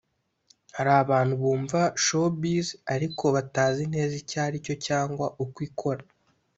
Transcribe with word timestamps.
Hari 0.75 0.91
abantu 1.03 1.33
bumva 1.41 1.79
showbiz 2.03 2.67
ariko 2.93 3.23
batazi 3.35 3.83
neza 3.93 4.13
icyo 4.21 4.37
ari 4.47 4.57
cyo 4.65 4.75
cyangwa 4.87 5.25
uko 5.43 5.57
ikora 5.69 6.01